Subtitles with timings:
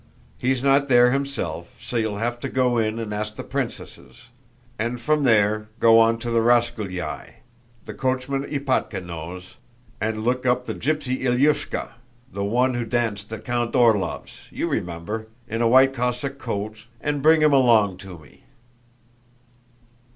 [0.39, 4.23] He's not there himself, so you'll have to go in and ask the princesses;
[4.79, 11.19] and from there go on to the Rasgulyáy—the coachman Ipátka knows—and look up the gypsy
[11.21, 11.91] Ilyúshka,
[12.33, 17.21] the one who danced at Count Orlóv's, you remember, in a white Cossack coat, and
[17.21, 18.45] bring him along to me."